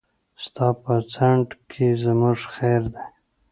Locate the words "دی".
2.93-3.05